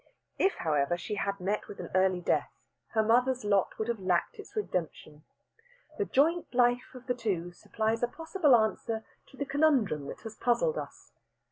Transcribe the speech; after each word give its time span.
If, 0.39 0.53
however, 0.55 0.97
she 0.97 1.13
had 1.13 1.39
met 1.39 1.67
with 1.67 1.79
an 1.79 1.91
early 1.93 2.21
death, 2.21 2.49
her 2.95 3.03
mother's 3.03 3.43
lot 3.45 3.77
would 3.77 3.87
have 3.87 3.99
lacked 3.99 4.39
its 4.39 4.55
redemption. 4.55 5.25
The 5.99 6.05
joint 6.05 6.51
life 6.55 6.95
of 6.95 7.05
the 7.05 7.13
two 7.13 7.51
supplies 7.51 8.01
a 8.01 8.07
possible 8.07 8.55
answer 8.55 9.05
to 9.27 9.37
the 9.37 9.45
conundrum 9.45 10.07
that 10.07 10.21
has 10.21 10.35
puzzled 10.35 10.79
us. 10.79 11.11